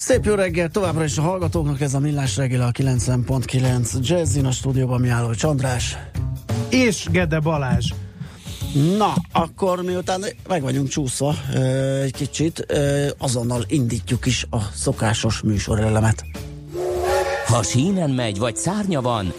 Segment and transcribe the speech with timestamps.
[0.00, 4.50] Szép jó reggel továbbra is a hallgatóknak, ez a Millás reggel a 90.9 Jazzin a
[4.50, 5.96] stúdióban mi álló Csandrás.
[6.70, 7.92] És Gede Balázs.
[8.96, 11.34] Na, akkor miután meg vagyunk csúszva
[12.02, 12.66] egy kicsit,
[13.18, 16.24] azonnal indítjuk is a szokásos műsorelemet.
[17.46, 19.32] Ha sínen megy, vagy szárnya van,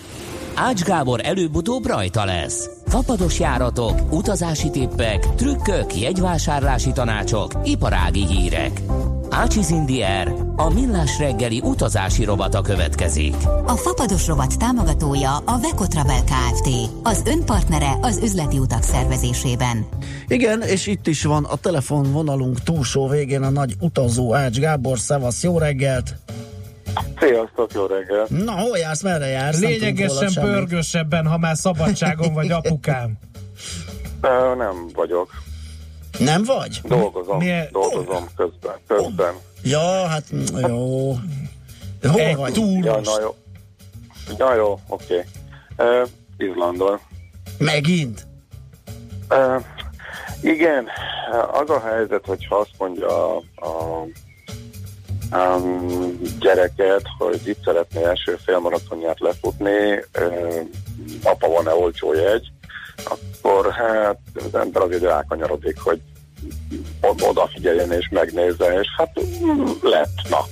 [0.55, 2.69] Ács Gábor előbb-utóbb rajta lesz.
[2.87, 8.81] Fapados járatok, utazási tippek, trükkök, jegyvásárlási tanácsok, iparági hírek.
[9.39, 13.35] Ácsiz Indier, a millás reggeli utazási rovata következik.
[13.65, 16.69] A Fapados rovat támogatója a Vekotravel Kft.
[17.03, 19.85] Az önpartnere az üzleti utak szervezésében.
[20.27, 24.97] Igen, és itt is van a telefonvonalunk túlsó végén a nagy utazó Ács Gábor.
[24.97, 26.15] Szevasz, jó reggelt!
[27.19, 28.25] Sziasztok, jó reggel!
[28.29, 29.59] Na, hol jársz, merre jársz?
[29.59, 33.11] Lényegesen pörgősebben, ha már szabadságon vagy apukám.
[34.21, 35.29] Uh, nem vagyok.
[36.19, 36.81] Nem vagy?
[36.83, 37.67] Dolgozom, Milyen?
[37.71, 38.75] dolgozom közben.
[38.87, 39.33] közben.
[39.63, 40.23] Ja, hát
[40.67, 41.15] jó.
[42.01, 42.53] Hol Egy vagy?
[42.53, 42.85] túlos.
[42.85, 43.35] Ja, na jó.
[44.37, 45.25] Ja, jó, oké.
[45.77, 46.01] Okay.
[46.01, 46.99] Uh, Izlandon.
[47.57, 48.27] Megint?
[49.29, 49.63] Uh,
[50.41, 50.87] igen,
[51.51, 54.05] az a helyzet, hogyha azt mondja a, a
[55.31, 60.03] um, gyereket, hogy itt szeretné első félmaratonját lefutni,
[61.23, 62.51] apa van-e olcsó jegy,
[63.03, 66.01] akkor hát az ember azért rákanyarodik, hogy
[67.01, 69.19] odafigyeljen és megnézze, és hát
[69.81, 70.45] lett, na.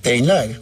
[0.00, 0.60] Tényleg?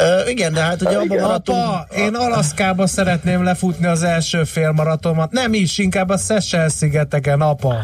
[0.00, 1.58] Uh, igen, de hát ugye abban maradtunk...
[1.58, 5.30] Apa, én Alaszkába szeretném lefutni az első félmaratomat.
[5.30, 7.74] Nem is, inkább a Seychelles szigeteken, apa.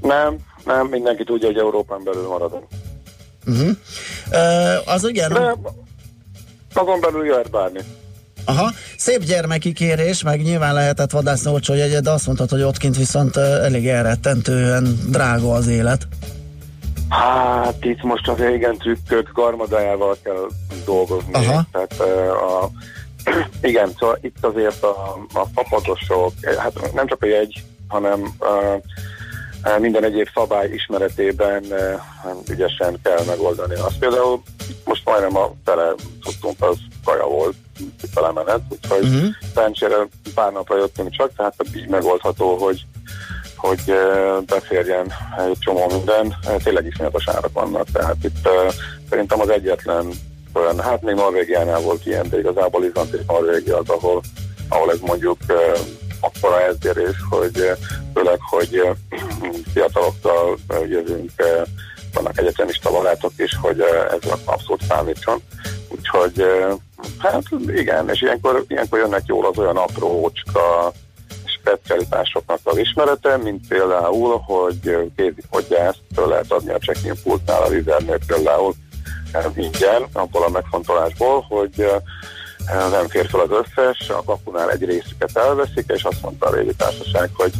[0.00, 2.64] Nem, nem, mindenki tudja, hogy Európán belül maradunk.
[3.46, 3.70] Uh-huh.
[4.30, 5.32] Uh, az igen...
[5.32, 5.56] De
[6.74, 7.80] azon belül jöhet bármi.
[8.44, 12.76] Aha, szép gyermeki kérés, meg nyilván lehetett vadászni olcsó jegyet, de azt mondtad, hogy ott
[12.76, 16.08] kint viszont elég elrettentően drága az élet.
[17.08, 20.46] Hát itt most az igen trükkök garmadájával kell
[20.84, 21.32] dolgozni.
[21.32, 21.64] Aha.
[21.72, 22.70] Tehát a,
[23.68, 28.82] igen, szóval itt azért a, a papadosok, hát nem csak a jegy, hanem uh,
[29.78, 32.00] minden egyéb szabály ismeretében uh,
[32.48, 33.74] ügyesen kell megoldani.
[33.74, 34.42] Azt például
[34.84, 37.56] most majdnem a tele tudtunk, az kaja volt
[38.14, 39.28] felemenet, úgyhogy uh-huh.
[39.54, 39.96] szerencsére
[40.34, 42.84] pár napra jöttünk csak, tehát így megoldható, hogy
[43.56, 43.92] hogy
[44.46, 46.36] beférjen egy csomó minden.
[46.62, 48.48] Tényleg iszonyatos árak vannak, tehát itt
[49.08, 50.08] szerintem az egyetlen
[50.52, 54.22] olyan, hát még Norvégiánál volt ilyen, de igazából Izland és Norvégia az, ahol,
[54.68, 55.38] ahol ez mondjuk
[56.20, 57.70] akkora eltérés, hogy
[58.14, 58.82] főleg, hogy
[59.72, 60.58] fiatalokkal
[60.88, 61.30] jövünk,
[62.14, 65.42] vannak egyetemista barátok is, hogy ez abszolút számítson.
[65.88, 66.44] Úgyhogy
[67.18, 70.92] hát igen, és ilyenkor, ilyenkor jönnek jól az olyan apró ócska
[71.44, 78.74] specialitásoknak az ismerete, mint például, hogy kézifoggyászt lehet adni a check-in pultnál, a vizernél például
[79.54, 81.86] ingyen, abból a megfontolásból, hogy
[82.90, 86.74] nem fér fel az összes, a kapunál egy részüket elveszik, és azt mondta a régi
[86.74, 87.52] társaság, hogy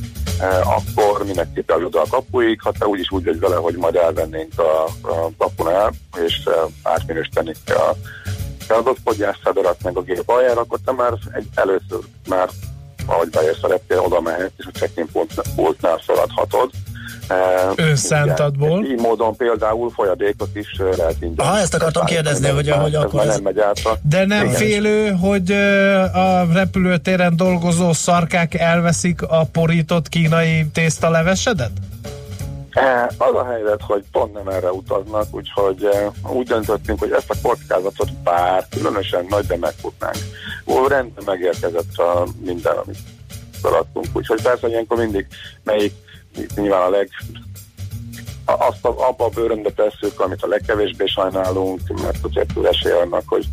[0.65, 4.59] akkor minek kitel oda a kapuig, ha te úgyis úgy vagy vele, hogy majd elvennénk
[4.59, 5.93] a, a kapunál,
[6.25, 6.49] és
[6.83, 7.95] átminősítenénk a
[8.59, 11.99] feladott fogyászfederat meg a gép aljára, akkor te már egy, először
[12.29, 12.49] már
[13.07, 15.09] ahogy bejössz szeretnél, oda mehet, és a check-in
[15.57, 16.71] pultnál feladhatod.
[17.75, 18.85] Önszántadból.
[18.85, 21.47] Így módon például folyadékot is lehet ingyen.
[21.47, 23.35] Ha ezt akartam kérdezni, hogy, hogy akkor ez...
[23.35, 23.97] Nem megy át a...
[24.03, 24.55] De nem Igen.
[24.55, 25.51] félő, hogy
[26.13, 31.71] a repülőtéren dolgozó szarkák elveszik a porított kínai tésztalevesedet?
[33.19, 35.89] Az a helyzet, hogy pont nem erre utaznak, úgyhogy
[36.29, 40.17] úgy döntöttünk, hogy ezt a kockázatot bár különösen nagy, de megfutnánk.
[40.89, 42.99] Rendben megérkezett a minden, amit
[43.63, 44.07] feladtunk.
[44.13, 45.27] Úgyhogy persze ilyenkor mindig
[45.63, 45.93] melyik
[46.55, 47.09] nyilván a leg
[48.45, 53.23] azt a, abba a bőrönbe tesszük, amit a legkevésbé sajnálunk, mert azért az esély annak,
[53.27, 53.45] hogy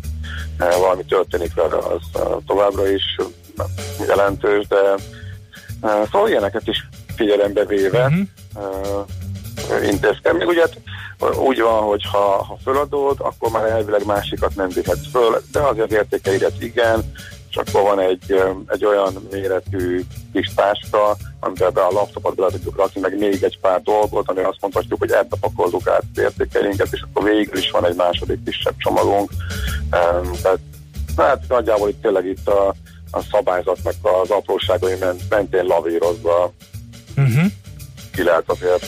[0.58, 3.16] valami történik vele, az továbbra is
[4.06, 4.94] jelentős, de
[5.80, 9.86] szóval ilyeneket is figyelembe véve uh-huh.
[9.86, 10.38] intézkedni.
[10.38, 10.80] Még ugye hát
[11.38, 15.92] úgy van, hogy ha, ha föladod, akkor már elvileg másikat nem vihetsz föl, de azért
[15.92, 17.12] értékeidet igen,
[17.50, 20.02] és akkor van egy, egy olyan méretű
[20.32, 24.40] kis táska, amiben be a laptopot bele tudjuk rakni, meg még egy pár dolgot, ami
[24.40, 28.44] azt mondhatjuk, hogy ebbe pakoljuk át az értékeinket, és akkor végül is van egy második
[28.44, 29.30] kisebb csomagunk.
[30.42, 30.58] Tehát
[31.18, 32.74] Hát nagyjából itt tényleg itt a,
[33.10, 34.94] a szabályzatnak az apróságai
[35.28, 36.52] mentén lavírozva
[37.16, 37.44] uh-huh.
[38.12, 38.86] ki lehet azért,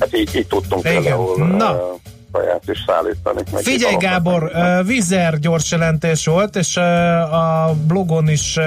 [0.00, 1.02] hát így, így tudtunk Igen.
[1.02, 1.94] például Na.
[2.36, 3.42] Kaját is szállítani.
[3.54, 4.52] Figyelj Gábor,
[4.86, 8.58] Vizer gyors jelentés volt, és a blogon is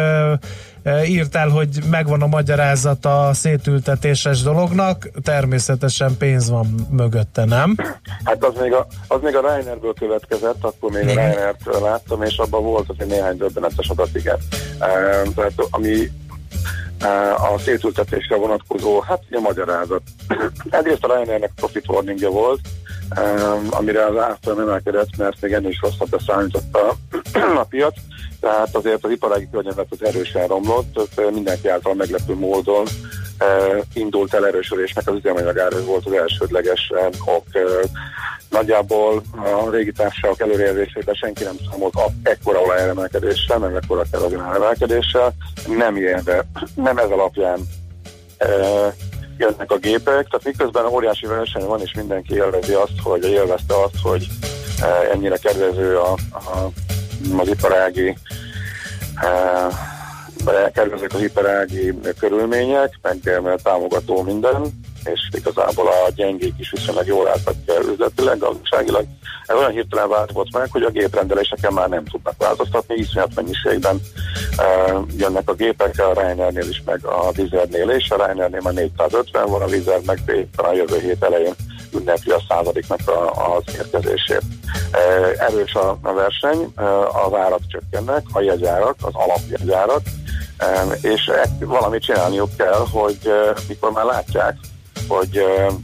[1.06, 7.76] írtál, hogy megvan a magyarázat a szétültetéses dolognak, természetesen pénz van mögötte, nem?
[8.24, 12.38] Hát az még a, az még a Reinerből következett, akkor még a Reinert láttam, és
[12.38, 14.38] abban volt azért néhány döbbenetes adat, igen.
[15.36, 16.12] Tehát ami
[17.54, 20.02] a szétültetésre vonatkozó, hát ugye magyarázat.
[20.70, 22.60] Egyrészt a Reinernek profit warningja volt,
[23.70, 26.96] amire az árfolyam emelkedett, mert még ennél is rosszabb beszállította
[27.56, 27.96] a piac
[28.40, 32.86] tehát azért az iparági környezet az erősen romlott, mindenki által meglepő módon
[33.94, 36.92] indult el erősödésnek az üzemanyagára, volt az elsődleges
[37.26, 37.46] ok.
[38.50, 45.34] Nagyjából a régi társaságok előrejelzésében senki nem számolt ekkora olajemelkedéssel, meg ekkora kerozin emelkedéssel.
[45.78, 46.46] Nem ilyen, de
[46.76, 47.60] nem ez alapján
[49.40, 54.02] jönnek a gépek, tehát miközben óriási verseny van, és mindenki élvezi azt, hogy élvezte azt,
[54.02, 54.28] hogy
[55.14, 56.72] ennyire kedvező a, a
[57.38, 58.18] az iparági
[60.74, 63.20] kerülnek az iparági körülmények, meg
[63.64, 64.62] támogató minden,
[65.14, 67.56] és igazából a gyengék is viszonylag jól álltak
[67.92, 69.06] üzletileg, gazdaságilag.
[69.46, 74.02] Ez olyan hirtelen változott meg, hogy a géprendeléseken már nem tudnak változtatni, iszonyat mennyiségben
[74.58, 79.50] uh, jönnek a gépek, a Reinernél is, meg a Vizernél és a Reinernél már 450
[79.50, 81.54] van, a Vizer meg éppen a jövő hét elején
[81.94, 84.44] ünnepli a századiknak a, az érkezését.
[85.38, 86.74] Erős a, a verseny,
[87.26, 90.02] az árak csökkennek, a jegyárak, az alapjegyárak,
[91.02, 93.20] és valamit csinálniuk kell, hogy
[93.68, 94.58] mikor már látják,
[95.08, 95.44] hogy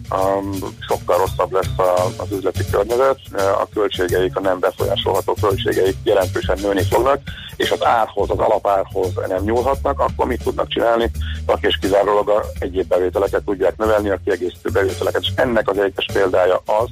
[0.10, 0.52] um,
[0.88, 6.84] sokkal rosszabb lesz a, az üzleti környezet, a költségeik, a nem befolyásolható költségeik jelentősen nőni
[6.84, 7.22] fognak,
[7.56, 11.12] és az árhoz, az alapárhoz nem nyúlhatnak, akkor mit tudnak csinálni?
[11.48, 16.06] Csak és kizárólag a egyéb bevételeket tudják növelni, a kiegészítő bevételeket, és ennek az egyes
[16.14, 16.90] példája az,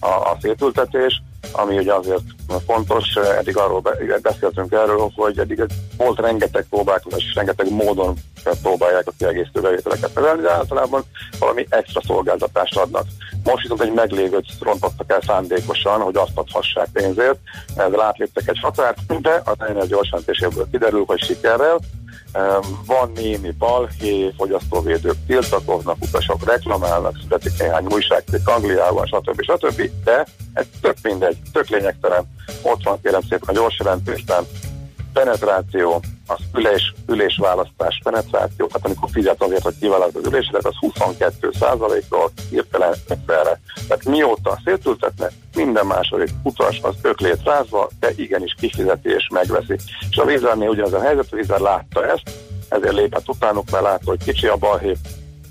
[0.00, 1.22] a, a szétültetés,
[1.52, 2.22] ami ugye azért
[2.66, 3.82] fontos, eddig arról
[4.22, 5.64] beszéltünk erről, hogy eddig
[5.96, 8.14] volt rengeteg próbálkozás, és rengeteg módon
[8.62, 11.02] próbálják a kiegészítő bevételeket növelni, de általában
[11.38, 13.04] valami extra szolgáltatást adnak.
[13.44, 17.38] Most viszont egy meglévőt rontottak el szándékosan, hogy azt adhassák pénzért,
[17.76, 21.78] ezzel átléptek egy határt, de a Reiner gyorsantéséből kiderül, hogy sikerrel,
[22.86, 29.42] van némi balhé, fogyasztóvédők tiltakoznak, utasok reklamálnak, születik néhány újságcikk Angliában, stb.
[29.42, 29.90] stb.
[30.04, 32.24] De ez tök mindegy, tök lényegtelen.
[32.62, 34.44] Ott van kérem szépen a gyors jelentésben,
[35.12, 41.50] penetráció, az ülés, ülésválasztás penetráció, tehát amikor fizet azért, hogy kiválaszt az ülésedet, az 22
[42.08, 43.60] ról hirtelen egyszerre.
[43.88, 49.76] Tehát mióta szétültetnek, minden második utas az öklét rázva, de igenis kifizeti és megveszi.
[50.10, 52.30] És a vízernél ugyanaz a helyzet, a vízer látta ezt,
[52.68, 54.96] ezért lépett utánuk, mert látta, hogy kicsi a balhé,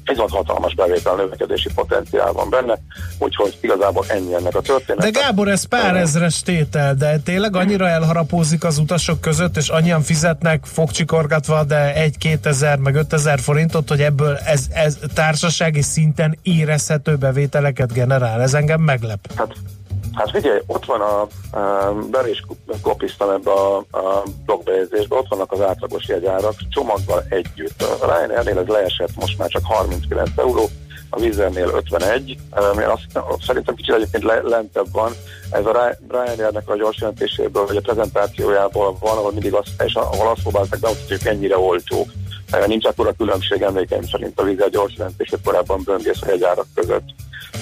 [0.09, 2.77] egy hatalmas bevétel növekedési potenciál van benne,
[3.17, 5.11] úgyhogy igazából ennyi ennek a történet.
[5.11, 10.01] De Gábor, ez pár ezres tétel, de tényleg annyira elharapózik az utasok között, és annyian
[10.01, 17.15] fizetnek fogcsikorgatva, de egy-két ezer, meg ötezer forintot, hogy ebből ez, ez társasági szinten érezhető
[17.15, 18.41] bevételeket generál.
[18.41, 19.19] Ez engem meglep.
[19.35, 19.53] Hát
[20.19, 21.21] Hát figyelj, ott van a,
[21.57, 22.43] a bele is
[22.81, 27.81] kopiztam ebbe a, a blogbejegyzésbe, ott vannak az átlagos jegyárak, csomaggal együtt.
[27.81, 30.69] A Ryanairnél ez leesett most már csak 39 euró,
[31.09, 33.05] a Vizernél 51, ami azt,
[33.45, 35.11] szerintem kicsit egyébként le, lentebb van.
[35.51, 40.27] Ez a Ryanairnek a gyors jelentéséből, vagy a prezentációjából van, ahol mindig az, és ahol
[40.27, 42.07] azt próbáltak bemutatni, hogy ennyire olcsók.
[42.67, 47.03] Nincs akkora különbség emlékeim szerint a Vizer gyors jelentését korábban böngész a jegyárak között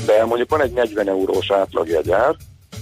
[0.05, 2.35] de mondjuk van egy 40 eurós átlagjegyár,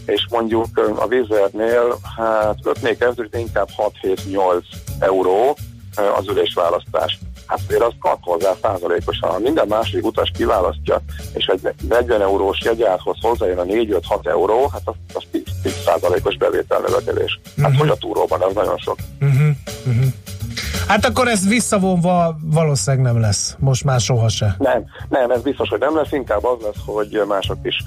[0.05, 3.69] és mondjuk a Vizernél hát 5-nél kezdődik, inkább
[4.01, 4.61] 6-7-8
[4.99, 5.57] euró
[6.17, 7.19] az ülésválasztás.
[7.45, 9.29] Hát azért azt kap hozzá százalékosan.
[9.29, 11.01] Ha minden másik utas kiválasztja,
[11.33, 16.37] és egy 40 eurós jegyárhoz hozzájön a 4-5-6 euró, hát az, az 10, 10 százalékos
[16.37, 17.39] bevételnövekedés.
[17.45, 17.77] Hát uh-huh.
[17.79, 18.97] hogy a túróban, az nagyon sok.
[19.21, 19.49] Uh-huh.
[19.85, 20.05] Uh-huh.
[20.87, 24.55] Hát akkor ez visszavonva valószínűleg nem lesz, most már sohasem.
[24.57, 27.83] Nem, nem, ez biztos, hogy nem lesz, inkább az lesz, hogy mások is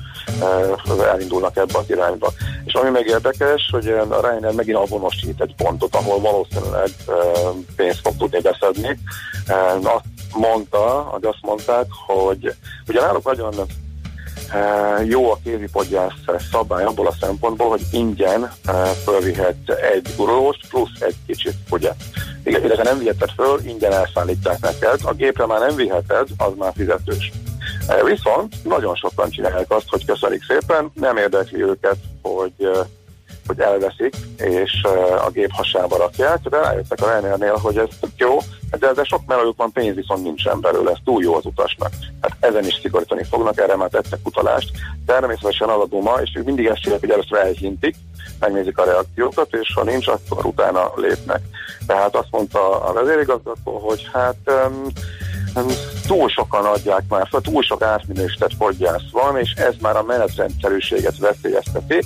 [0.89, 2.33] uh, elindulnak ebbe az irányba.
[2.65, 7.15] És ami még érdekes, hogy a Reiner megint avonosít egy pontot, ahol valószínűleg uh,
[7.77, 8.99] pénzt fog tudni beszedni.
[9.83, 12.55] Azt mondta, hogy azt mondták, hogy
[12.89, 13.55] ugye náluk nagyon
[15.05, 16.13] jó a kézipodgyász
[16.53, 18.53] szabály abból a szempontból, hogy ingyen
[19.05, 21.93] fölvihet egy gurulóst plusz egy kicsit, ugye?
[22.45, 25.01] Igen, illetve nem viheted föl, ingyen elszállítják neked.
[25.03, 27.33] A gépre már nem viheted, az már fizetős.
[28.05, 32.71] Viszont nagyon sokan csinálják azt, hogy köszönik szépen, nem érdekli őket, hogy
[33.49, 34.83] hogy elveszik, és
[35.27, 38.39] a gép hasába rakják, de rájöttek a Ryanairnél, hogy ez jó,
[38.79, 41.91] de, de sok melójuk van, pénz viszont nincsen belőle, ez túl jó az utasnak.
[42.21, 44.71] Hát ezen is szigorítani fognak, erre már tettek utalást.
[45.07, 47.95] Természetesen az a és ők mindig ezt csinálják, hogy először elhintik,
[48.41, 51.41] megnézik a reakciókat, és ha nincs, akkor utána lépnek.
[51.87, 54.87] Tehát azt mondta a vezérigazgató, hogy hát um,
[56.07, 61.19] túl sokan adják már fel, túl sok átminősített fogyász van, és ez már a menetrendszerűséget
[61.19, 62.01] veszélyezteti,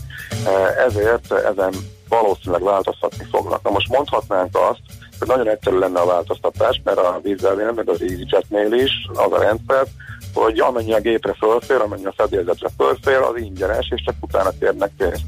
[0.87, 1.73] ezért ezen
[2.09, 3.63] valószínűleg változtatni fognak.
[3.63, 4.81] Na most mondhatnánk azt,
[5.19, 9.39] hogy nagyon egyszerű lenne a változtatás, mert a vízzelvénem, meg az EasyJetnél is az a
[9.39, 9.87] rendszer,
[10.35, 14.91] hogy amennyi a gépre fölfér, amennyi a fedélzetre fölfér, az ingyenes, és csak utána kérnek
[14.97, 15.23] pénzt.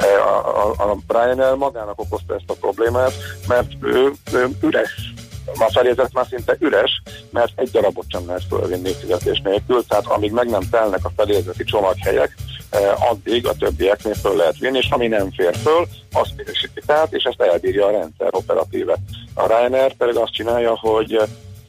[0.00, 3.12] A, a, a Ryanair magának okozta ezt a problémát,
[3.48, 5.12] mert ő, ő üres
[5.58, 10.32] a felézet már szinte üres, mert egy darabot sem lehet fölvinni fizetés nélkül, tehát amíg
[10.32, 12.34] meg nem telnek a felézeti csomaghelyek,
[12.70, 17.12] eh, addig a többieknél föl lehet vinni, és ami nem fér föl, azt minősítik át,
[17.12, 18.96] és ezt elbírja a rendszer operatíve.
[19.34, 21.20] A Ryanair pedig azt csinálja, hogy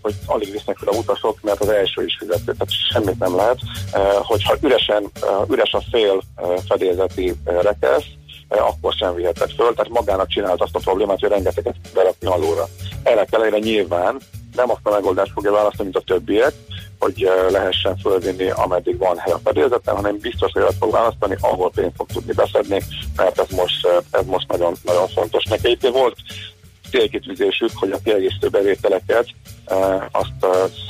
[0.02, 3.58] hogy alig visznek fel a utasok, mert az első is fizető, tehát semmit nem lehet.
[3.92, 5.12] Eh, hogyha üresen,
[5.50, 6.22] üres a fél
[6.68, 8.06] fedélzeti rekesz,
[8.60, 12.68] akkor sem vihetett föl, tehát magának csinált azt a problémát, hogy rengeteget berakni alóra.
[13.04, 14.18] Ennek ellenére nyilván
[14.56, 16.54] nem azt a megoldást fogja választani, mint a többiek,
[17.00, 21.72] hogy lehessen fölvinni, ameddig van hely a fedélzeten, hanem biztos, hogy azt fog választani, ahol
[21.72, 22.82] pénzt fog tudni beszedni,
[23.16, 25.44] mert ez most, ez most nagyon, nagyon fontos.
[25.44, 26.16] Neki volt
[26.92, 29.26] célkitűzésük, hogy a kiegészítő bevételeket
[30.12, 30.32] azt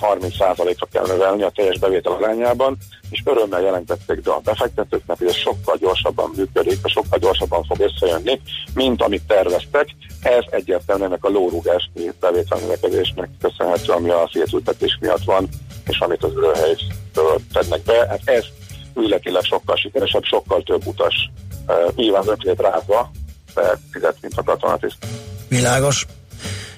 [0.01, 2.77] 30%-ra kell növelni a teljes bevétel arányában,
[3.09, 8.41] és örömmel jelentették be a befektetőknek, hogy ez sokkal gyorsabban működik, sokkal gyorsabban fog összejönni,
[8.73, 9.87] mint amit terveztek.
[10.21, 15.47] Ez egyértelműen ennek a lórugásni bevételnövekedésnek köszönhető, ami a szétültetés miatt van,
[15.87, 18.07] és amit az ülőhelytől tednek be.
[18.07, 18.45] Hát ez
[18.95, 21.31] ületileg sokkal sikeresebb, sokkal több utas
[21.95, 23.11] nyilván ötlét rázva,
[23.55, 25.05] de fizet, mint a katonatiszt.
[25.51, 26.05] Világos.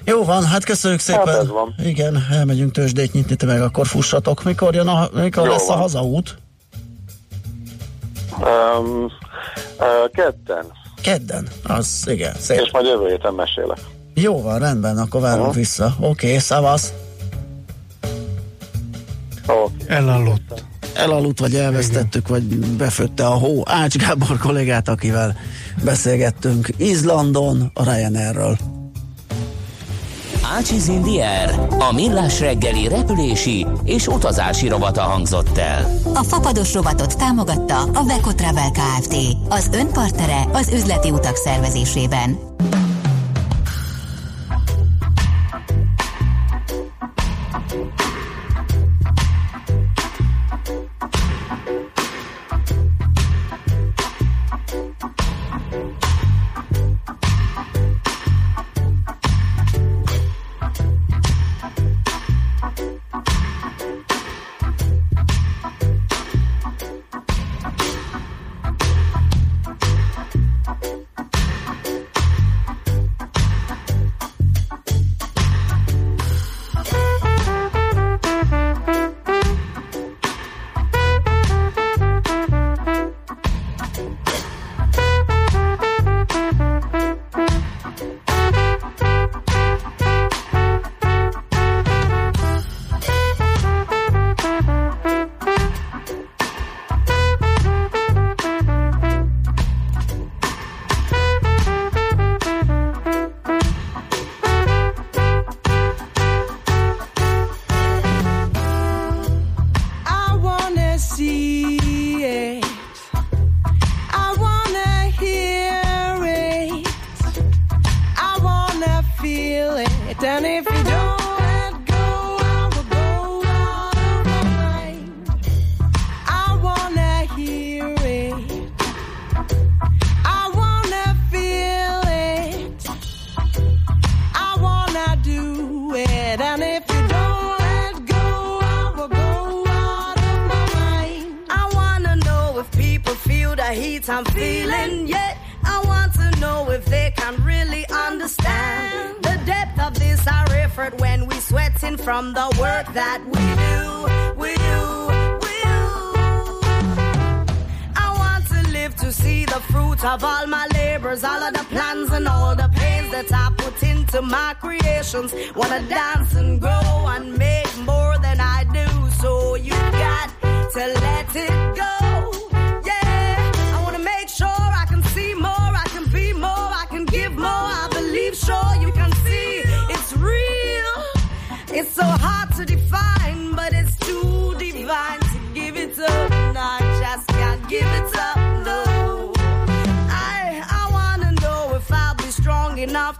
[0.04, 1.26] Jó van, hát köszönjük szépen.
[1.26, 1.74] Hát ez van.
[1.84, 4.42] Igen, elmegyünk tőzsdét nyitni, te meg akkor fussatok.
[4.42, 5.76] Mikor, jön a, mikor Jó lesz van.
[5.76, 6.36] a hazaút?
[8.38, 10.66] Um, uh, kedden.
[11.02, 12.60] Kedden, az igen, szép.
[12.60, 13.78] És majd jövő héten mesélek.
[14.14, 15.56] Jó van, rendben, akkor várunk uh-huh.
[15.56, 15.94] vissza.
[16.00, 16.92] Oké, okay, szavasz.
[19.46, 19.68] Okay.
[19.86, 20.64] Elaludt.
[20.94, 23.62] Elaludt, vagy elvesztettük, vagy befötte a hó.
[23.64, 25.36] Ács Gábor kollégát, akivel
[25.84, 28.56] beszélgettünk Izlandon, a Ryanairről.
[30.56, 36.00] Ácsiz Indier, a millás reggeli repülési és utazási rovata hangzott el.
[36.14, 39.14] A fapados rovatot támogatta a Beko Travel Kft.
[39.48, 42.38] Az önpartere az üzleti utak szervezésében.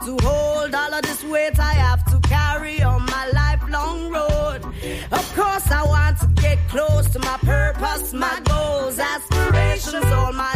[0.04, 4.60] To hold all of this weight I have to carry on my lifelong road.
[5.10, 10.53] Of course, I want to get close to my purpose, my goals, aspirations, all my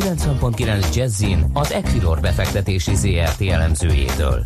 [0.00, 4.44] 90.9 Jazzin az Equilor befektetési ZRT elemzőjétől.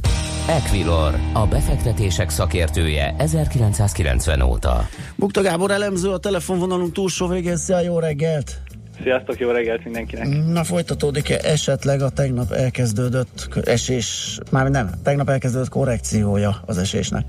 [0.49, 4.89] Equilor, a befektetések szakértője 1990 óta.
[5.17, 7.57] Bukta Gábor elemző a telefonvonalunk túlsó végén.
[7.57, 8.61] Szia, jó reggelt!
[9.03, 10.27] Sziasztok, jó reggelt mindenkinek!
[10.47, 17.25] Na folytatódik-e esetleg a tegnap elkezdődött esés, már nem, tegnap elkezdődött korrekciója az esésnek?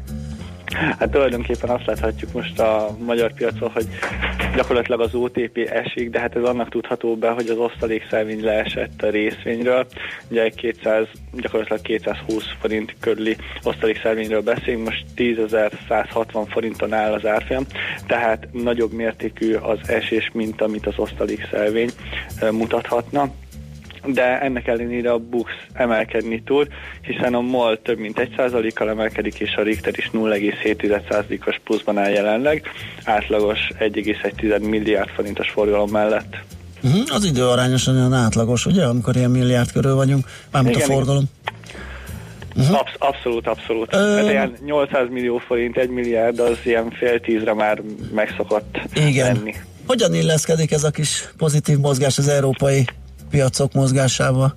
[0.74, 3.88] Hát tulajdonképpen azt láthatjuk most a magyar piacon, hogy
[4.56, 9.10] gyakorlatilag az OTP esik, de hát ez annak tudható be, hogy az osztalékszelvény leesett a
[9.10, 9.88] részvényről.
[10.30, 17.66] Ugye 200, gyakorlatilag 220 forint körüli osztalékszelvényről beszélünk, most 10.160 forinton áll az árfolyam,
[18.08, 21.90] tehát nagyobb mértékű az esés, mint amit az osztalékszelvény
[22.52, 23.32] mutathatna
[24.08, 26.68] de ennek ellenére a Bux emelkedni tud,
[27.02, 32.68] hiszen a MOL több mint 1%-kal emelkedik, és a Richter is 0,7%-os pluszban áll jelenleg,
[33.04, 36.36] átlagos 1,1 milliárd forintos forgalom mellett.
[36.84, 40.94] Uh-huh, az idő arányosan olyan átlagos, ugye, amikor ilyen milliárd körül vagyunk, mármint Igen, a
[40.94, 41.24] forgalom.
[42.56, 42.80] Uh-huh.
[42.80, 43.94] Absz- abszolút, abszolút.
[43.94, 47.82] Ö- Hát ilyen 800 millió forint, 1 milliárd, az ilyen fél tízre már
[48.14, 49.34] megszokott Igen.
[49.34, 49.54] lenni.
[49.88, 52.86] Hogyan illeszkedik ez a kis pozitív mozgás az európai
[53.36, 54.56] piacok mozgásával?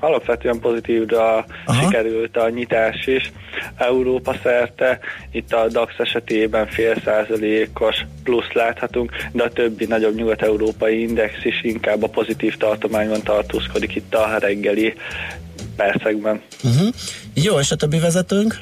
[0.00, 1.82] Alapvetően pozitívra Aha.
[1.82, 3.32] sikerült a nyitás is.
[3.76, 4.98] Európa szerte,
[5.30, 11.62] itt a DAX esetében fél százalékos plusz láthatunk, de a többi nagyobb nyugat-európai index is
[11.62, 14.94] inkább a pozitív tartományban tartózkodik itt a reggeli
[15.76, 16.40] percekben.
[16.64, 16.88] Uh-huh.
[17.34, 18.56] Jó, és a többi vezetőnk?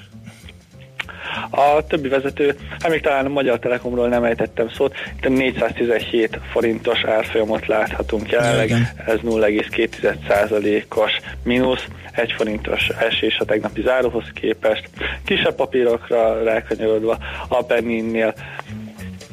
[1.51, 6.39] A többi vezető, hát még talán a Magyar Telekomról nem ejtettem szót, itt a 417
[6.53, 8.89] forintos árfolyamot láthatunk jelenleg, Igen.
[9.07, 11.13] ez 0,2%-os
[11.45, 14.89] mínusz, egy forintos esés a tegnapi záróhoz képest.
[15.25, 17.19] Kisebb papírokra rákanyarodva,
[17.49, 18.35] a Penninnél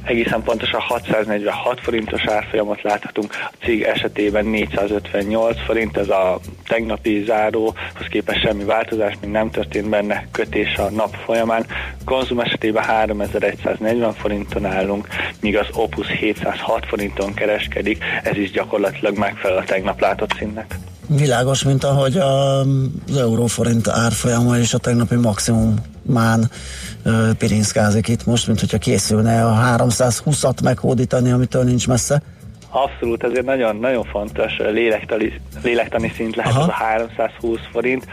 [0.10, 8.08] egészen pontosan 646 forintos árfolyamot láthatunk, a cég esetében 458 forint, ez a tegnapi záróhoz
[8.10, 11.66] képest semmi változás, még nem történt benne kötés a nap folyamán.
[12.06, 15.08] Konzum esetében 3140 forinton állunk,
[15.42, 20.76] míg az Opus 706 forinton kereskedik, ez is gyakorlatilag megfelel a tegnap látott színnek.
[21.16, 26.52] Világos, mint ahogy a, az euróforint árfolyama és a tegnapi maximumán
[27.04, 32.22] ö, pirinszkázik itt most, mint hogyha készülne a 320-at meghódítani, amitől nincs messze.
[32.70, 36.62] Abszolút, ezért nagyon, nagyon fontos lélektani, lélektani szint lehet Aha.
[36.62, 38.08] az a 320 forint.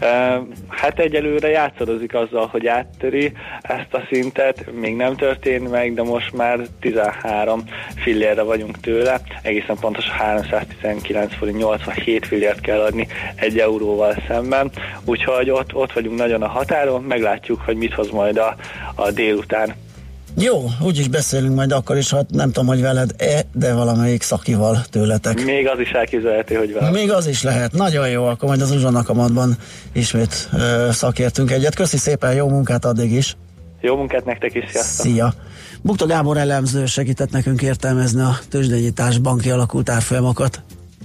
[0.00, 0.36] Ö,
[0.80, 3.32] Hát egyelőre játszadozik azzal, hogy áttöri
[3.62, 7.62] ezt a szintet, még nem történt meg, de most már 13
[7.96, 14.70] fillérre vagyunk tőle, egészen pontosan 319 forint 87 fillért kell adni egy euróval szemben,
[15.04, 18.56] úgyhogy ott, ott vagyunk nagyon a határon, meglátjuk, hogy mit hoz majd a,
[18.94, 19.74] a délután.
[20.36, 25.44] Jó, úgyis beszélünk majd akkor is, ha nem tudom, hogy veled-e, de valamelyik szakival tőletek.
[25.44, 26.92] Még az is elképzelhető, hogy velem.
[26.92, 27.72] Még az is lehet.
[27.72, 29.56] Nagyon jó, akkor majd az uzsonakamadban
[29.92, 31.74] ismét ö, szakértünk egyet.
[31.74, 33.36] Köszi szépen, jó munkát addig is.
[33.80, 35.06] Jó munkát nektek is, sziasztok!
[35.06, 35.34] Szia!
[35.82, 40.62] Bukta Gábor elemző segített nekünk értelmezni a tőzsdenyítás banki alakult árfolyamokat.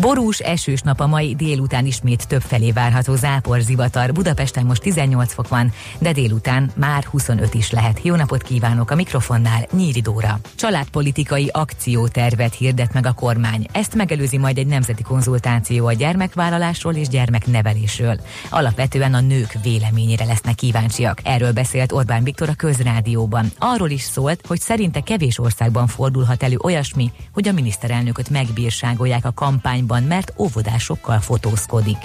[0.00, 4.12] Borús, esős nap a mai délután ismét több felé várható zápor, zivatar.
[4.12, 8.00] Budapesten most 18 fok van, de délután már 25 is lehet.
[8.02, 10.38] Jó napot kívánok a mikrofonnál, Nyíri Dóra.
[10.54, 13.66] Családpolitikai akciótervet hirdet meg a kormány.
[13.72, 18.20] Ezt megelőzi majd egy nemzeti konzultáció a gyermekvállalásról és gyermeknevelésről.
[18.50, 21.20] Alapvetően a nők véleményére lesznek kíváncsiak.
[21.24, 23.46] Erről beszélt Orbán Viktor a közrádióban.
[23.58, 29.32] Arról is szólt, hogy szerinte kevés országban fordulhat elő olyasmi, hogy a miniszterelnököt megbírságolják a
[29.32, 31.98] kampány kampányban, mert óvodásokkal fotózkodik.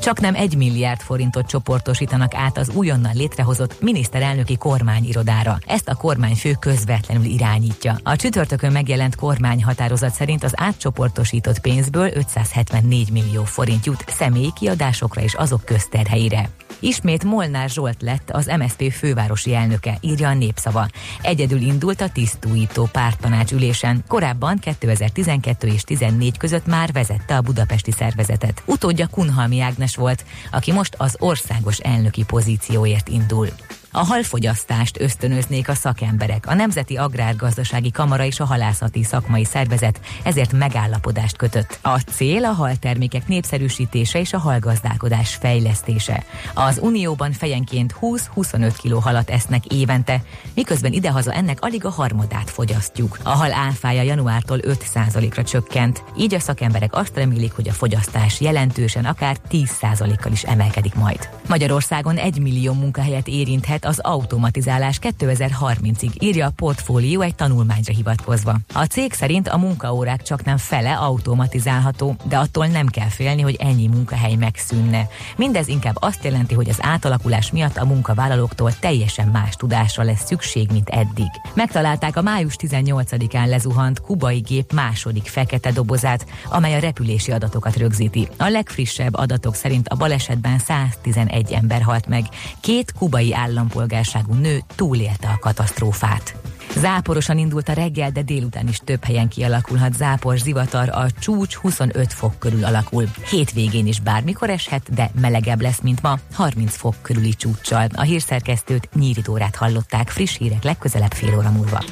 [0.00, 5.58] Csak nem egy milliárd forintot csoportosítanak át az újonnan létrehozott miniszterelnöki kormányirodára.
[5.66, 7.96] Ezt a kormányfő közvetlenül irányítja.
[8.02, 15.34] A csütörtökön megjelent kormányhatározat szerint az átcsoportosított pénzből 574 millió forint jut személyi kiadásokra és
[15.34, 16.48] azok közterheire.
[16.80, 20.88] Ismét Molnár Zsolt lett az MSZP fővárosi elnöke, írja a népszava.
[21.22, 24.04] Egyedül indult a tisztújító párttanács ülésen.
[24.08, 28.62] Korábban 2012 és 14 között már vezette a budapesti szervezetet.
[28.64, 33.48] Utódja Kunhalmi Ágnes volt, aki most az országos elnöki pozícióért indul.
[33.96, 36.46] A halfogyasztást ösztönöznék a szakemberek.
[36.46, 41.78] A Nemzeti Agrárgazdasági Kamara és a Halászati Szakmai Szervezet ezért megállapodást kötött.
[41.82, 46.24] A cél a haltermékek népszerűsítése és a halgazdálkodás fejlesztése.
[46.54, 50.22] Az Unióban fejenként 20-25 kg halat esznek évente,
[50.54, 53.18] miközben idehaza ennek alig a harmadát fogyasztjuk.
[53.22, 59.04] A hal áfája januártól 5%-ra csökkent, így a szakemberek azt remélik, hogy a fogyasztás jelentősen
[59.04, 61.28] akár 10%-kal is emelkedik majd.
[61.48, 68.56] Magyarországon 1 millió munkahelyet érinthet az automatizálás 2030-ig, írja a portfólió egy tanulmányra hivatkozva.
[68.74, 73.56] A cég szerint a munkaórák csak nem fele automatizálható, de attól nem kell félni, hogy
[73.58, 75.08] ennyi munkahely megszűnne.
[75.36, 80.70] Mindez inkább azt jelenti, hogy az átalakulás miatt a munkavállalóktól teljesen más tudásra lesz szükség,
[80.72, 81.30] mint eddig.
[81.54, 88.28] Megtalálták a május 18-án lezuhant kubai gép második fekete dobozát, amely a repülési adatokat rögzíti.
[88.36, 92.24] A legfrissebb adatok szerint a balesetben 111 ember halt meg.
[92.60, 96.34] Két kubai állampolgár állampolgárságú nő túlélte a katasztrófát.
[96.76, 102.12] Záporosan indult a reggel, de délután is több helyen kialakulhat zápor, zivatar, a csúcs 25
[102.12, 103.04] fok körül alakul.
[103.30, 107.86] Hétvégén is bármikor eshet, de melegebb lesz, mint ma, 30 fok körüli csúccsal.
[107.94, 111.84] A hírszerkesztőt Nyíri Dórát hallották, friss hírek legközelebb fél óra múlva.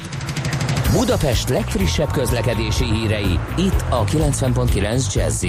[0.91, 5.45] Budapest legfrissebb közlekedési hírei, itt a 90.9 jazz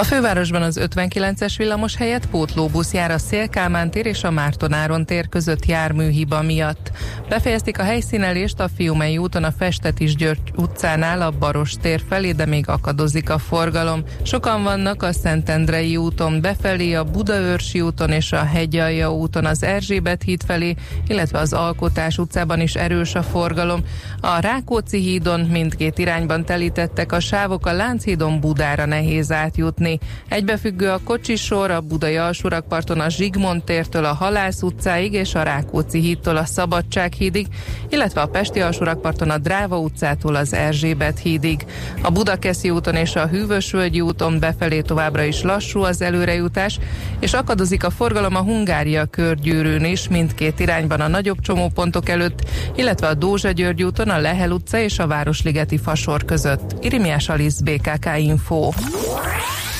[0.00, 5.28] a fővárosban az 59-es villamos helyett pótlóbusz jár a Szélkámán tér és a Mártonáron tér
[5.28, 6.90] között járműhiba miatt.
[7.28, 12.46] Befejezték a helyszínelést a Fiumei úton a Festetis György utcánál a Baros tér felé, de
[12.46, 14.02] még akadozik a forgalom.
[14.22, 20.22] Sokan vannak a Szentendrei úton befelé, a Budaörsi úton és a Hegyalja úton az Erzsébet
[20.22, 20.74] híd felé,
[21.06, 23.84] illetve az Alkotás utcában is erős a forgalom.
[24.20, 29.98] A Rákóczi hídon mindkét irányban telítettek a sávok, a Lánchídon Budára nehéz átjutni haladni.
[30.28, 36.00] Egybefüggő a kocsisor a Budai alsórakparton a Zsigmond tértől a Halász utcáig és a Rákóczi
[36.00, 37.46] hídtól a Szabadság hídig,
[37.88, 41.66] illetve a Pesti alsórakparton a Dráva utcától az Erzsébet hídig.
[42.02, 46.78] A Budakeszi úton és a Hűvösvölgyi úton befelé továbbra is lassú az előrejutás,
[47.20, 53.06] és akadozik a forgalom a Hungária körgyűrűn is mindkét irányban a nagyobb csomópontok előtt, illetve
[53.06, 56.74] a Dózsa György úton a Lehel utca és a Városligeti Fasor között.
[56.80, 58.70] Irimiás Alisz BKK Info.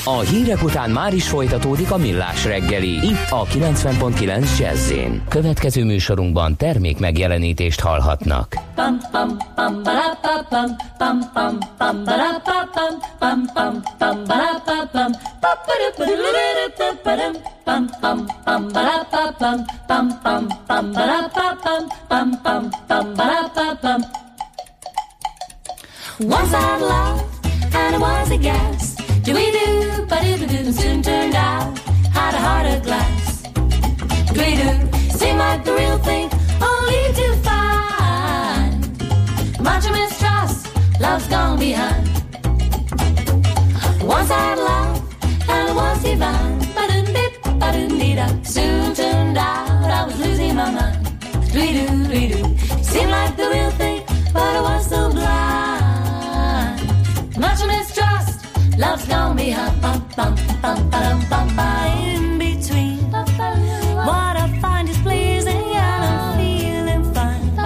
[0.04, 2.88] A hírek után már is folytatódik a millás reggeli.
[2.88, 4.92] Itt a 90.9 jazz
[5.28, 8.54] Következő műsorunkban termék megjelenítést hallhatnak.
[26.22, 27.24] Once I loved
[27.74, 28.89] and I was a guest
[29.22, 31.78] Do we do, but it soon turned out.
[32.08, 33.42] Had a heart of glass.
[34.32, 34.70] Do we do,
[35.18, 36.30] seemed like the real thing,
[36.72, 38.80] only to find
[39.62, 40.68] much of mistrust,
[41.00, 42.08] love's gone behind.
[44.02, 44.96] Once I had love,
[45.50, 46.58] and it was divine.
[46.74, 47.72] But dip, but
[48.16, 48.42] da.
[48.42, 50.98] Soon turned out I was losing my mind.
[51.52, 54.02] Do we do, do we do, Seemed like the real thing,
[54.32, 55.09] but I was so
[58.80, 59.80] love's gone behind.
[59.82, 61.68] Bum, bum, bum, ba-dum, bum, ba,
[62.02, 62.98] in between.
[64.08, 67.56] What I find is pleasing and I'm feeling fine.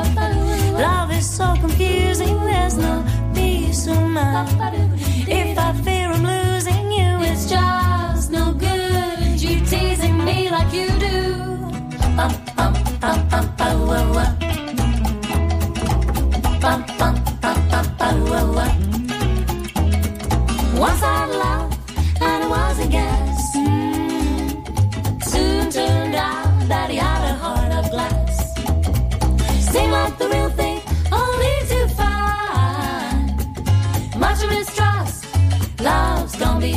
[0.73, 5.01] Love is so confusing, there's no peace of mind.
[5.29, 9.41] If I fear I'm losing you, it's just no good.
[9.41, 11.17] You teasing me like you do.
[12.17, 14.31] Bum, bum, bum, bum, ba, wah, wah.
[16.61, 18.84] Bum, bum, bum, bum, ba, wah, wah.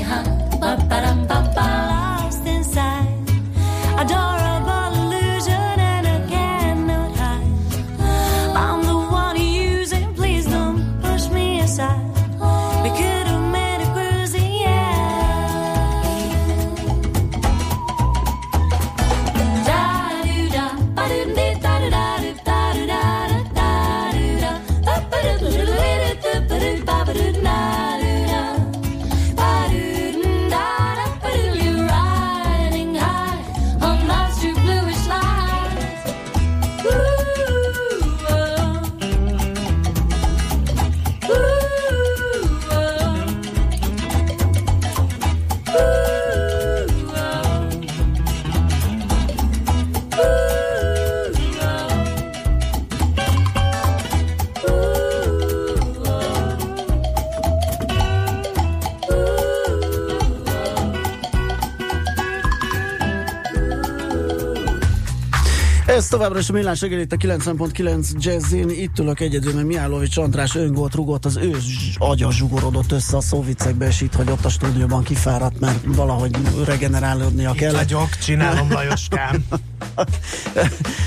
[0.07, 0.36] 好。
[65.97, 68.69] Ez továbbra is a millás reggel itt a 90.9 Jazzin.
[68.69, 71.55] Itt ülök egyedül, mert Mihálovics András öngolt rugott, az ő
[71.97, 77.57] agya zsugorodott össze a szóvicekbe, és itt hagyott a stúdióban kifáradt, mert valahogy regenerálódnia Itt
[77.57, 77.73] kell.
[77.73, 79.45] vagyok, csinálom Lajoskám.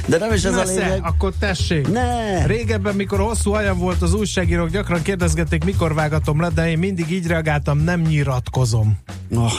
[0.07, 1.01] De nem is ez a Nesze, lényeg.
[1.03, 1.89] akkor tessék.
[1.89, 2.47] Ne!
[2.47, 7.11] Régebben, mikor hosszú hajam volt, az újságírók gyakran kérdezgették, mikor vágatom le, de én mindig
[7.11, 8.99] így reagáltam, nem nyilatkozom.
[9.35, 9.53] Oh,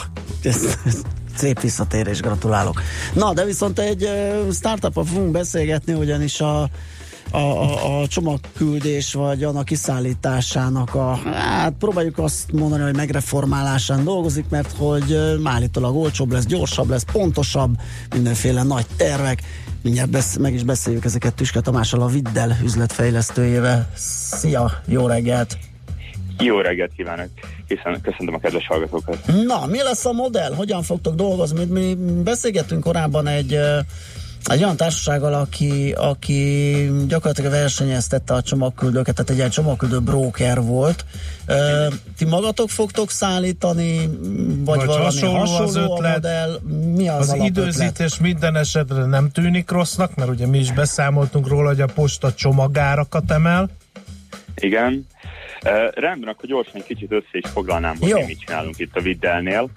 [0.44, 1.02] ez, ez
[1.36, 2.82] szép visszatérés, gratulálok.
[3.13, 6.70] Na, de viszont egy uh, startup fogunk beszélgetni, ugyanis a
[7.32, 14.46] a, a, a csomagküldés vagy annak kiszállításának a, hát próbáljuk azt mondani, hogy megreformálásán dolgozik,
[14.50, 17.76] mert hogy állítólag olcsóbb lesz, gyorsabb lesz, pontosabb,
[18.13, 19.41] mindenféle nagy tervek.
[19.82, 23.91] Mindjárt besz, meg is beszéljük ezeket Tüske Tamással, a Viddel üzletfejlesztőjével.
[23.96, 25.70] Szia, jó reggelt!
[26.41, 27.27] Jó reggelt kívánok,
[27.67, 29.17] hiszen köszöntöm a kedves hallgatókat.
[29.45, 30.54] Na, mi lesz a modell?
[30.54, 31.65] Hogyan fogtok dolgozni?
[31.65, 33.54] Mi, beszélgettünk korábban egy,
[34.45, 36.75] egy olyan társasággal, aki, aki
[37.08, 41.06] gyakorlatilag versenyeztette a csomagküldőket, tehát egy ilyen csomagküldő broker volt.
[41.45, 44.10] Ö, Ti magatok fogtok szállítani,
[44.65, 46.13] vagy, Vagy valami hasonló hasonló, az a ötlet?
[46.13, 46.60] modell?
[46.95, 51.67] Mi az, Az időzítés minden esetre nem tűnik rossznak, mert ugye mi is beszámoltunk róla,
[51.67, 53.69] hogy a posta csomagárakat emel.
[54.56, 55.08] Igen.
[55.95, 59.69] Rendben, akkor gyorsan egy kicsit össze is foglalnám, hogy mi mit csinálunk itt a Viddelnél.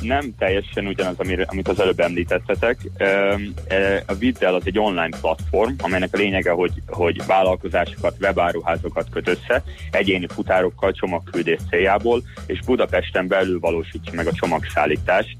[0.00, 1.14] Nem teljesen ugyanaz,
[1.46, 2.78] amit az előbb említettetek.
[4.06, 9.62] A Viddel az egy online platform, amelynek a lényege, hogy, hogy vállalkozásokat, webáruházokat köt össze,
[9.90, 15.36] egyéni futárokkal csomagküldés céljából, és Budapesten belül valósítja meg a csomagszállítást.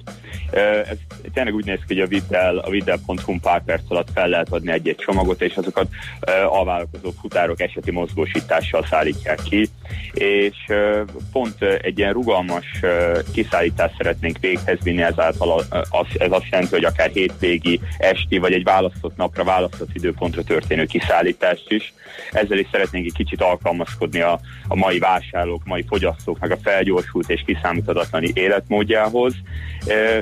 [0.88, 0.96] Ez
[1.34, 4.72] tényleg úgy néz ki, hogy a Viddel, a Viddel.hu pár perc alatt fel lehet adni
[4.72, 5.88] egy-egy csomagot, és azokat
[6.50, 9.68] a vállalkozó futárok eseti mozgósítással szállítják ki,
[10.12, 10.56] és
[11.32, 12.66] pont egy ilyen rugalmas
[13.32, 15.64] kiszállítást szeretnénk véghez vinni, ezáltal
[16.18, 21.70] ez azt jelenti, hogy akár hétvégi, esti, vagy egy választott napra, választott időpontra történő kiszállítást
[21.70, 21.92] is.
[22.32, 27.42] Ezzel is szeretnénk egy kicsit alkalmazkodni a, a mai vásárlók, mai fogyasztóknak a felgyorsult és
[27.46, 29.34] kiszámíthatatlani életmódjához,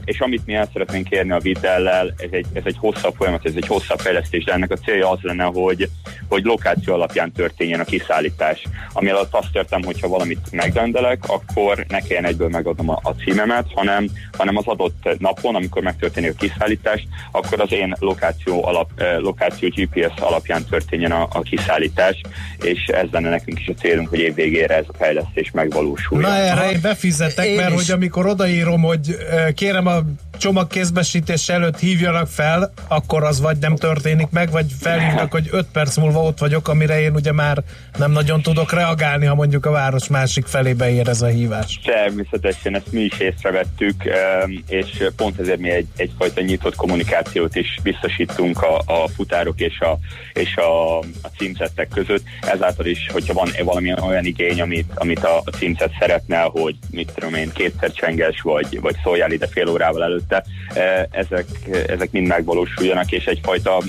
[0.04, 3.52] és amit mi el szeretnénk kérni a Viddellel, ez egy, ez egy hosszabb folyamat, ez
[3.56, 5.88] egy hosszabb fejlesztés, de ennek a célja az lenne, hogy,
[6.28, 8.62] hogy lokáció alapján történjen a kiszállítás.
[8.92, 13.66] Ami alatt azt értem, hogyha valamit megrendelek, akkor ne kelljen egyből megadnom a, a címemet,
[13.74, 19.68] hanem, hanem az adott napon, amikor megtörténik a kiszállítás, akkor az én lokáció, alap, lokáció
[19.68, 22.20] GPS alapján történjen a, a kiszállítás,
[22.62, 26.30] és ez lenne nekünk is a célunk, hogy év végére ez a fejlesztés megvalósuljon.
[26.30, 27.76] Na erre én befizetek, Én mert is.
[27.76, 29.16] hogy amikor odaírom, hogy
[29.54, 30.29] kérem a Um.
[30.40, 35.96] Csomagkézbesítés előtt hívjanak fel, akkor az vagy nem történik meg, vagy felhívnak, hogy 5 perc
[35.96, 37.62] múlva ott vagyok, amire én ugye már
[37.98, 41.80] nem nagyon tudok reagálni, ha mondjuk a város másik felébe ér ez a hívás.
[41.84, 47.78] Természetesen ezt mi is észrevettük, em, és pont ezért mi egy, egyfajta nyitott kommunikációt is
[47.82, 49.98] biztosítunk a, a futárok és a,
[50.32, 52.22] és a, a címzettek között.
[52.40, 57.12] Ezáltal is, hogyha van valami olyan igény, amit, amit a, a címzet szeretne, hogy mit
[57.14, 61.46] tudom én, kétszer csenges, vagy, vagy szóljál ide fél órával előtte, eh, ezek,
[61.86, 63.82] ezek mind megvalósuljanak, és egyfajta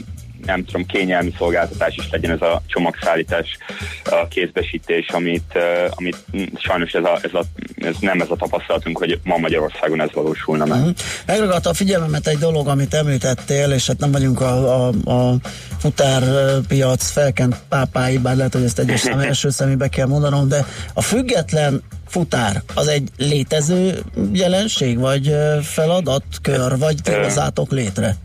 [0.46, 3.58] nem tudom, kényelmi szolgáltatás is legyen ez a csomagszállítás,
[4.06, 6.18] a kézbesítés, amit, eh, amit
[6.58, 7.44] sajnos ez, a, ez, a,
[7.76, 10.80] ez nem ez a tapasztalatunk, hogy ma Magyarországon ez valósulna meg.
[10.80, 10.96] Uh-huh.
[11.26, 15.36] Megragadta a figyelmemet egy dolog, amit említettél, és hát nem vagyunk a, a, a
[15.80, 21.02] futárpiac felkent pápái, bár lehet, hogy ezt egyes szem első szemébe kell mondanom, de a
[21.02, 28.16] független futár az egy létező jelenség, vagy ö, feladat, kör, vagy ti hozzátok létre?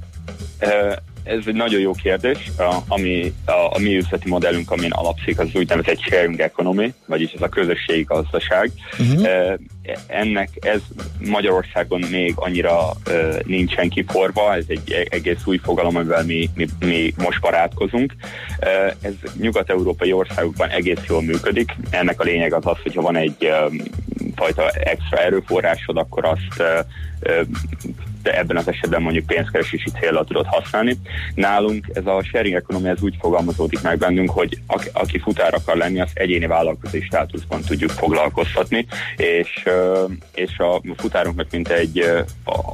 [1.26, 5.48] Ez egy nagyon jó kérdés, a, ami a, a mi üzleti modellünk, amin alapszik, az
[5.54, 8.70] úgynevezett sharing economy, vagyis ez a közösségi gazdaság.
[8.98, 9.28] Uh-huh.
[10.06, 10.80] Ennek ez
[11.18, 12.78] Magyarországon még annyira
[13.44, 18.14] nincsen kiforva, ez egy e- egész új fogalom, amivel mi, mi, mi most barátkozunk.
[19.00, 21.76] Ez nyugat-európai országokban egész jól működik.
[21.90, 23.66] Ennek a lényeg az az, hogyha van egy ö,
[24.34, 26.62] fajta extra erőforrásod, akkor azt
[28.26, 30.96] de ebben az esetben mondjuk pénzkeresési célra tudod használni.
[31.34, 35.76] Nálunk ez a sharing economy ez úgy fogalmazódik meg bennünk, hogy aki, aki futár akar
[35.76, 38.86] lenni, az egyéni vállalkozói státuszban tudjuk foglalkoztatni,
[39.16, 39.64] és,
[40.34, 42.24] és a futárunknak mint egy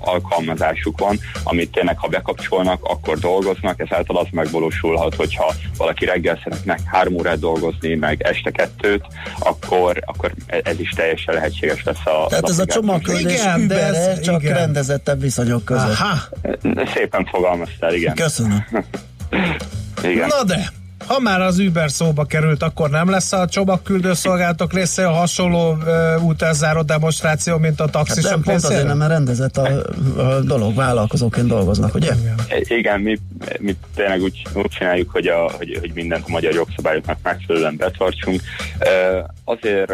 [0.05, 6.79] alkalmazásuk van, amit tényleg, ha bekapcsolnak, akkor dolgoznak, ezáltal az megvalósulhat, hogyha valaki reggel szeretne
[6.85, 9.05] három órát dolgozni, meg este kettőt,
[9.39, 12.65] akkor, akkor ez is teljesen lehetséges lesz a Tehát ez a
[13.19, 14.55] Igen, de ez- csak igen.
[14.55, 15.83] rendezettebb viszonyok között.
[15.99, 16.19] Aha,
[16.95, 18.15] Szépen fogalmaztál, igen.
[18.15, 18.65] Köszönöm.
[20.05, 20.29] igen.
[20.39, 20.73] na de,
[21.07, 26.25] ha már az Uber szóba került, akkor nem lesz a csomagküldő szolgálatok részéről hasonló uh,
[26.25, 28.89] útelzáró demonstráció, mint a Hát taxisok nem, pont azért részéről?
[28.89, 29.69] nem, mert rendezett a,
[30.17, 32.13] a dolog, vállalkozóként dolgoznak, ugye?
[32.69, 33.19] Igen, mi,
[33.59, 38.41] mi tényleg úgy, úgy csináljuk, hogy, a, hogy, hogy mindent a magyar jogszabályoknak megfelelően betartsunk.
[38.79, 39.93] Ö, Azért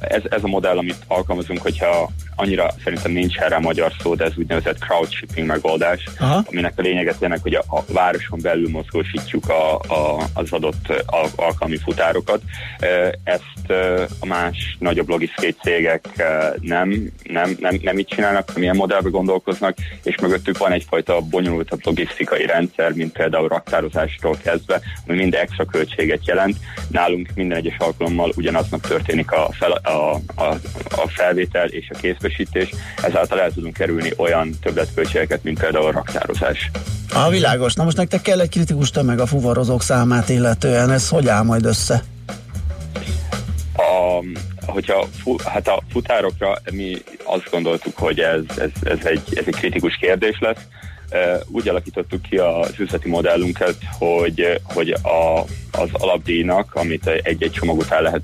[0.00, 4.32] ez, ez a modell, amit alkalmazunk, hogyha annyira szerintem nincs erre magyar szó, de ez
[4.36, 6.42] úgynevezett crowdshipping megoldás, Aha.
[6.50, 11.32] aminek a lényege tényleg, hogy a, a városon belül mozgósítjuk a, a, az adott al-
[11.36, 12.42] alkalmi futárokat.
[13.24, 13.70] Ezt
[14.20, 16.08] a más nagyobb logisztikai cégek
[16.60, 21.80] nem, nem, nem, nem így csinálnak, hanem ilyen modellbe gondolkoznak, és mögöttük van egyfajta bonyolultabb
[21.84, 26.56] logisztikai rendszer, mint például raktározástól kezdve, ami mind extra költséget jelent.
[26.88, 30.44] Nálunk minden egyes alkalommal ugyanaznap történik a, fel, a, a,
[30.90, 32.70] a felvétel és a kézbesítés,
[33.02, 36.70] ezáltal el tudunk kerülni olyan többletköltségeket, mint például a raktározás.
[37.14, 37.74] A világos.
[37.74, 41.64] Na most nektek kell egy kritikus tömeg a fuvarozók számát illetően, ez hogy áll majd
[41.64, 42.02] össze?
[43.76, 44.24] A,
[44.66, 49.54] hogyha fu, hát a futárokra mi azt gondoltuk, hogy ez, ez, ez, egy, ez egy
[49.54, 50.60] kritikus kérdés lesz.
[51.46, 58.02] Úgy alakítottuk ki az üzleti modellünket, hogy, hogy a, az alapdíjnak, amit egy-egy csomag után
[58.02, 58.22] lehet,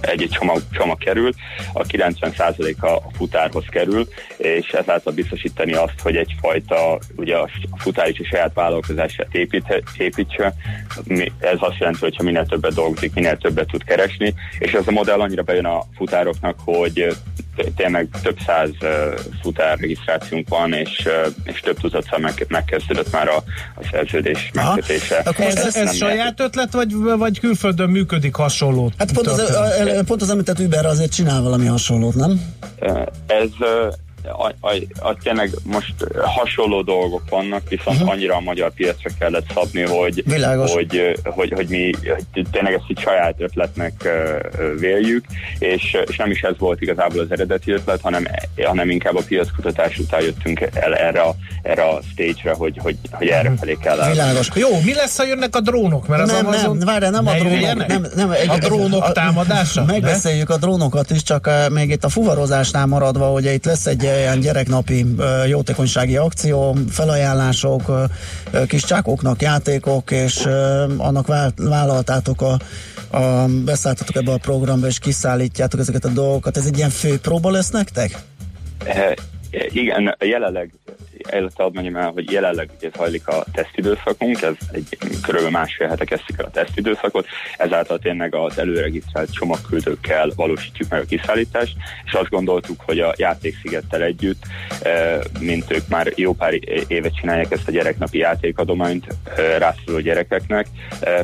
[0.00, 1.32] egy-egy csomag, csomag kerül,
[1.72, 8.18] a 90%-a a futárhoz kerül, és ezáltal biztosítani azt, hogy egyfajta, ugye a futár is
[8.18, 10.54] a saját vállalkozását épít, építse.
[11.38, 14.90] Ez azt jelenti, hogy ha minél többet dolgozik, minél többet tud keresni, és ez a
[14.90, 17.16] modell annyira bejön a futároknak, hogy
[17.76, 18.70] tényleg több száz
[19.42, 21.08] futár regisztrációnk van, és,
[21.44, 23.36] és több tucatszor meg, megkezdődött már a,
[23.74, 25.16] a szerződés megkötése.
[25.16, 28.92] Akkor Ez, ezt ez nem saját ötlet, vagy, vagy külföldön működik hasonló?
[28.98, 29.98] Hát pont az, történet?
[29.98, 32.40] a, pont az említett Uber azért csinál valami hasonlót, nem?
[33.26, 33.48] Ez
[34.24, 38.12] a, a, a, tényleg most hasonló dolgok vannak, viszont uh-huh.
[38.12, 40.72] annyira a magyar piacra kellett szabni, hogy, Világos.
[40.72, 41.90] hogy, hogy, hogy mi
[42.32, 44.08] hogy tényleg ezt így saját ötletnek
[44.78, 45.24] véljük,
[45.58, 48.26] és, és nem is ez volt igazából az eredeti ötlet, hanem,
[48.64, 53.26] hanem inkább a piackutatás után jöttünk el erre a, erre a stage-re, hogy, hogy, hogy
[53.26, 54.10] erre felé kell el.
[54.10, 54.48] Világos.
[54.54, 56.08] Jó, mi lesz, ha jönnek a drónok?
[56.08, 56.76] Mert az nem, Amazon...
[56.76, 57.86] nem, várjál, nem a Ne drónok.
[57.86, 59.80] Nem, nem, egy, a drónok a- támadása?
[59.80, 59.92] Ne?
[59.92, 64.40] Megbeszéljük a drónokat is, csak még itt a fuvarozásnál maradva, hogy itt lesz egy olyan
[64.40, 65.06] gyereknapi
[65.46, 67.92] jótékonysági akció, felajánlások,
[68.66, 70.46] kis csákoknak játékok, és
[70.96, 72.58] annak vál, vállaltátok a
[73.10, 76.56] a, beszálltatok ebbe a programba, és kiszállítjátok ezeket a dolgokat.
[76.56, 78.18] Ez egy ilyen fő próba lesz nektek?
[79.50, 80.72] Eh, Igen, jelenleg
[81.32, 86.04] illetve ad mondjam el, hogy jelenleg ugye zajlik a tesztidőszakunk, ez egy körülbelül másfél hete
[86.04, 87.26] kezdtük el a tesztidőszakot,
[87.56, 94.02] ezáltal tényleg az előregisztrált csomagküldőkkel valósítjuk meg a kiszállítást, és azt gondoltuk, hogy a játékszigettel
[94.02, 94.42] együtt,
[95.40, 96.52] mint ők már jó pár
[96.86, 99.06] évet csinálják ezt a gyereknapi játékadományt
[99.58, 100.66] rászülő gyerekeknek,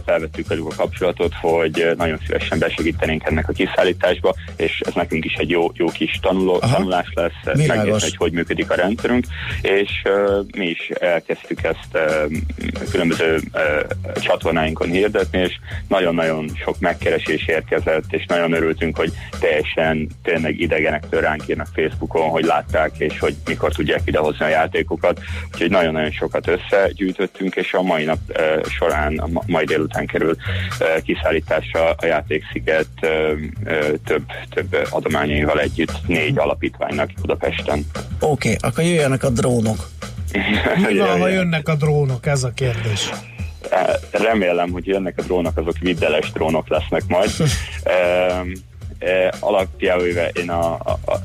[0.05, 5.35] felvettük velük a kapcsolatot, hogy nagyon szívesen besegítenénk ennek a kiszállításba, és ez nekünk is
[5.35, 9.24] egy jó, jó kis tanuló, tanulás lesz, megnézni, hogy hogy működik a rendszerünk,
[9.60, 10.02] és
[10.56, 11.98] mi is elkezdtük ezt
[12.90, 15.58] különböző uh, csatornáinkon hirdetni, és
[15.88, 22.44] nagyon-nagyon sok megkeresés érkezett, és nagyon örültünk, hogy teljesen tényleg idegenektől ránk írnak Facebookon, hogy
[22.44, 25.20] látták, és hogy mikor tudják idehozni a játékokat,
[25.52, 28.18] úgyhogy nagyon-nagyon sokat összegyűjtöttünk, és a mai nap
[28.68, 30.36] során, a mai délután kerül
[30.80, 33.40] uh, kiszállításra a játéksziget uh,
[34.04, 37.86] több, több adományaival együtt négy alapítványnak Budapesten.
[38.20, 39.88] Oké, okay, akkor jöjjenek a drónok.
[40.88, 42.26] Mi van, ha jönnek a drónok?
[42.26, 43.11] Ez a kérdés.
[44.11, 47.30] Remélem, hogy jönnek a drónok, azok viddeles drónok lesznek majd.
[49.40, 51.20] alapjául én a, a, a,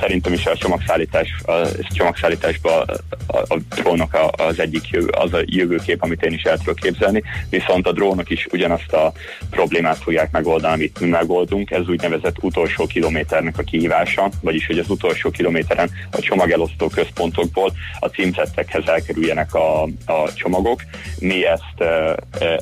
[0.00, 2.84] szerintem is a csomagszállítás, a, a csomagszállításban
[3.26, 7.22] a, a drónok az egyik jövő, az a jövőkép, amit én is el tudok képzelni,
[7.50, 9.12] viszont a drónok is ugyanazt a
[9.50, 11.70] problémát fogják megoldani, amit mi megoldunk.
[11.70, 18.06] Ez úgynevezett utolsó kilométernek a kihívása, vagyis hogy az utolsó kilométeren a csomagelosztó központokból a
[18.06, 20.80] címzettekhez elkerüljenek a, a csomagok.
[21.18, 21.90] Mi ezt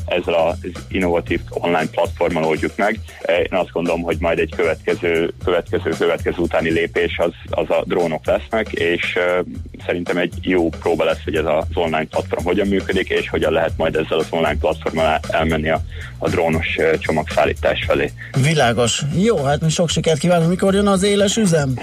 [0.07, 0.57] ezzel az
[0.89, 2.99] innovatív online platformon oldjuk meg.
[3.27, 8.27] Én azt gondolom, hogy majd egy következő, következő, következő utáni lépés az, az a drónok
[8.27, 9.47] lesznek, és uh,
[9.87, 13.73] szerintem egy jó próba lesz, hogy ez az online platform hogyan működik, és hogyan lehet
[13.77, 15.81] majd ezzel az online platformmal elmenni a,
[16.19, 18.11] a drónos csomagszállítás felé.
[18.43, 19.03] Világos.
[19.17, 20.49] Jó, hát mi sok sikert kívánunk.
[20.49, 21.75] Mikor jön az éles üzem?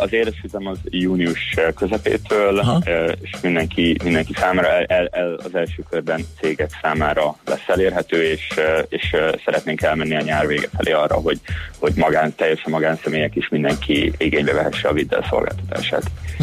[0.00, 2.82] Az éresüzem az június közepétől, Aha.
[3.22, 8.48] és mindenki, mindenki számára el, el, el, az első körben cégek számára lesz elérhető, és,
[8.88, 11.40] és szeretnénk elmenni a nyár vége felé arra, hogy,
[11.78, 16.02] hogy magán, teljesen magánszemélyek is mindenki igénybe vehesse a viddel szolgáltatását.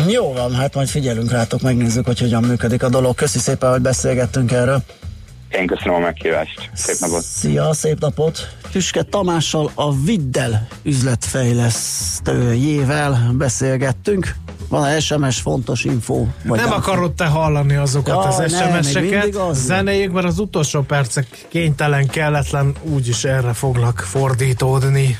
[0.10, 3.16] Jó van, hát majd figyelünk rátok, megnézzük, hogy hogyan működik a dolog.
[3.16, 4.84] Köszi szépen, hogy beszélgettünk erről.
[5.52, 6.70] Én köszönöm a meghívást.
[6.74, 7.24] Szép napot.
[7.24, 8.56] Szia, szép napot.
[8.72, 14.36] Tüske Tamással a Viddel üzletfejlesztőjével beszélgettünk.
[14.70, 16.26] Van SMS fontos info?
[16.46, 19.38] Vagy nem, nem akarod te hallani azokat Jaj, az SMS-eket.
[19.54, 25.18] Zenéjük, mert az utolsó percek kénytelen, kelletlen úgyis erre foglak fordítódni.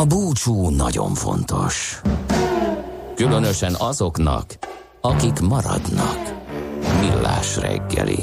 [0.00, 2.00] A búcsú nagyon fontos.
[3.14, 4.58] Különösen azoknak,
[5.00, 6.18] akik maradnak.
[7.00, 8.18] Millás reggeli.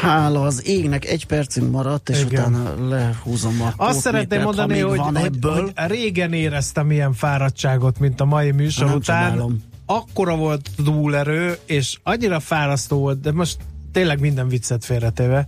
[0.00, 2.52] Hála az égnek egy percünk maradt, és Igen.
[2.54, 5.62] utána lehúzom a Azt szeretném mondani, hogy, van hogy, ebből.
[5.62, 9.30] hogy régen éreztem ilyen fáradtságot, mint a mai műsor Nem után.
[9.30, 9.62] csodálom.
[9.86, 13.56] Akkora volt a túlerő, és annyira fárasztó volt, de most
[13.92, 15.46] tényleg minden viccet félretéve,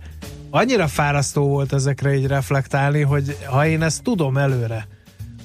[0.49, 4.87] annyira fárasztó volt ezekre így reflektálni, hogy ha én ezt tudom előre,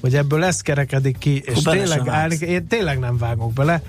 [0.01, 3.83] hogy ebből ez kerekedik ki, és bele tényleg állni, én tényleg nem vágok bele,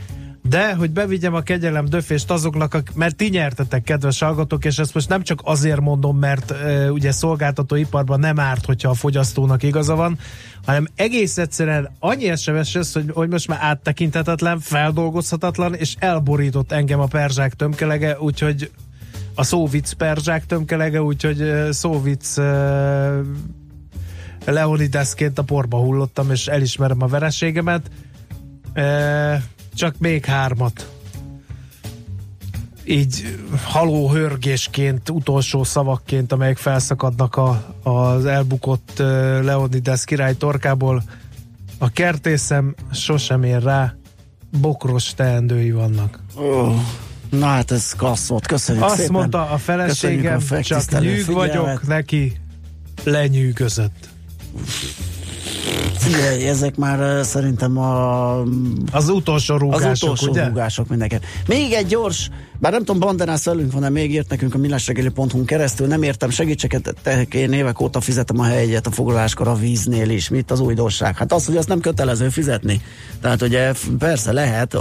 [0.49, 5.10] de hogy bevigyem a kegyelem döfést azoknak, mert ti nyertetek, kedves hallgatók, és ezt most
[5.10, 10.20] nem csak azért mondom, mert e, ugye szolgáltatóiparban nem árt, hogyha a fogyasztónak igaza van,
[10.66, 16.99] hanem egész egyszerűen annyi SMS ez, hogy, hogy most már áttekinthetetlen, feldolgozhatatlan, és elborított engem
[16.99, 18.72] a perzsák tömkelege, úgyhogy
[19.36, 23.22] a szóvic perzsák tömkelege, úgyhogy szóvic e,
[24.52, 27.91] Leonidesként a porba hullottam, és elismerem a vereségemet.
[28.74, 29.43] E,
[29.74, 30.91] csak még hármat.
[32.84, 38.93] Így haló hörgésként, utolsó szavakként, amelyek felszakadnak a, az elbukott
[39.41, 41.04] Leonidas király torkából.
[41.78, 43.93] A kertészem sosem ér rá,
[44.60, 46.20] bokros teendői vannak.
[46.39, 46.74] Ó,
[47.30, 49.12] na hát ez klassz volt, köszönjük Azt szépen.
[49.12, 51.56] mondta a feleségem, a csak nyűg figyelmet.
[51.56, 52.39] vagyok, neki
[53.04, 54.10] lenyűgözött.
[54.58, 55.16] Thank you.
[55.98, 58.41] Figyelj, ezek már szerintem a,
[58.91, 60.48] Az utolsó rúgások, az utolsó ugye?
[60.48, 61.16] rúgások mindenki.
[61.48, 62.30] Még egy gyors,
[62.60, 66.95] bár nem tudom, Banderász velünk van-e, még írt nekünk a millásregeli.hu keresztül, nem értem segítseket,
[67.04, 70.30] te, én évek óta fizetem a helyet a foglaláskor a víznél is.
[70.30, 71.18] Mit az újdonság?
[71.18, 72.82] Hát az, hogy azt nem kötelező fizetni.
[73.22, 74.78] Tehát ugye persze lehet,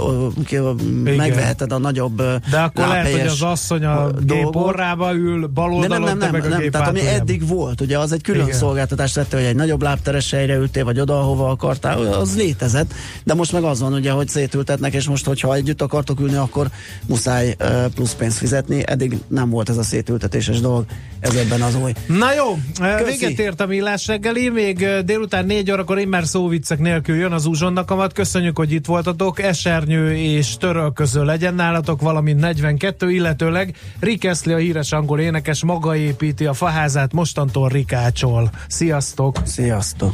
[1.15, 2.17] megveheted a nagyobb
[2.49, 6.49] De akkor lehet, hogy az asszony a gép orrába ül, bal oldalon, nem, nem, nem,
[6.49, 8.57] nem, gép tehát ami eddig volt, ugye az egy külön Igen.
[8.57, 12.93] szolgáltatás tette, hogy egy nagyobb lábteres helyre ültél, vagy oda, ahova akartál, az létezett,
[13.23, 16.67] de most meg az van ugye, hogy szétültetnek, és most, hogyha együtt akartok ülni, akkor
[17.05, 17.55] muszáj
[17.95, 20.85] plusz pénzt fizetni, eddig nem volt ez a szétültetéses dolog,
[21.19, 21.93] ez ebben az új.
[22.07, 22.57] Na jó,
[22.97, 23.17] Köszi.
[23.17, 27.45] véget ért a millás reggeli, még délután négy órakor én már szóviccek nélkül jön az
[27.45, 28.13] uzsonnakamat.
[28.13, 29.41] Köszönjük, hogy itt voltatok.
[29.41, 35.95] Esernyő és törölköző legyen nálatok, valamint 42, illetőleg Rick Astley, a híres angol énekes, maga
[35.95, 38.49] építi a faházát, mostantól rikácsol.
[38.67, 39.37] Sziasztok!
[39.45, 40.13] Sziasztok!